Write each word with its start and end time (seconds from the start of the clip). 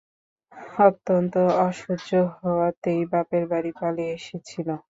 অত্যন্ত 0.79 1.33
অসহ্য 1.65 2.09
হওয়াতেই 2.35 3.01
বাপের 3.11 3.43
বাড়ি 3.51 3.71
পালিয়ে 3.79 4.11
এসেছিল। 4.13 4.67